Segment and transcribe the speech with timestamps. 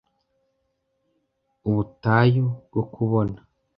[1.67, 3.39] Ubutayu bwo kubona.